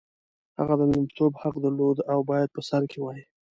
هغه 0.59 0.73
د 0.77 0.81
لومړیتوب 0.91 1.31
حق 1.41 1.55
درلود 1.65 1.97
او 2.11 2.19
باید 2.29 2.49
په 2.55 2.61
سر 2.69 2.81
کې 2.91 2.99
وای. 3.01 3.21